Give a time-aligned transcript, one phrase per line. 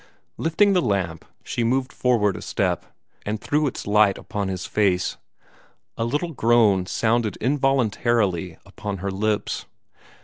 [0.37, 2.87] Lifting the lamp, she moved forward a step,
[3.23, 5.17] and threw its light upon his face.
[5.95, 9.65] A little groan sounded involuntarily upon her lips.